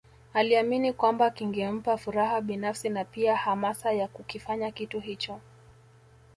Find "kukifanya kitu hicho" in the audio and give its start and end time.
4.07-5.39